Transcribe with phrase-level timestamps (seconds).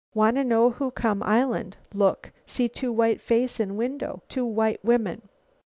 [0.15, 1.77] Wanna know who come island.
[1.93, 2.31] Look.
[2.47, 5.29] See two white face in window; two white women.